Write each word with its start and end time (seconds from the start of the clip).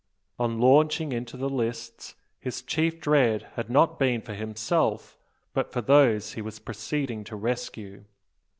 On 0.39 0.59
launching 0.59 1.11
into 1.11 1.37
the 1.37 1.47
lists, 1.47 2.15
his 2.39 2.63
chief 2.63 2.99
dread 2.99 3.43
had 3.53 3.69
not 3.69 3.99
been 3.99 4.23
for 4.23 4.33
himself, 4.33 5.15
but 5.53 5.71
for 5.71 5.81
those 5.81 6.33
he 6.33 6.41
was 6.41 6.57
proceeding 6.57 7.23
to 7.25 7.35
rescue. 7.35 8.03